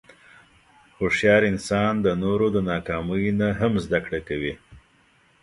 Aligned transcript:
هوښیار 0.97 1.41
انسان 1.51 1.93
د 2.05 2.07
نورو 2.23 2.45
د 2.55 2.57
ناکامیو 2.71 3.37
نه 3.41 3.47
هم 3.59 3.73
زدهکړه 3.85 4.19
کوي. 4.29 4.53